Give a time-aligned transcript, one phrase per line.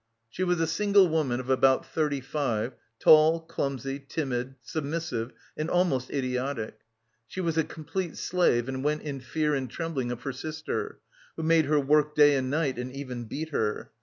[0.31, 6.09] She was a single woman of about thirty five, tall, clumsy, timid, submissive and almost
[6.09, 6.79] idiotic.
[7.27, 10.97] She was a complete slave and went in fear and trembling of her sister,
[11.35, 13.91] who made her work day and night, and even beat her.